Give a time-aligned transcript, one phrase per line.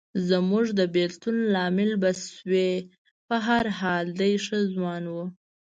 [0.03, 2.69] چې زموږ د بېلتون لامل به شوې،
[3.27, 5.15] په هر حال دی ښه ځوان و.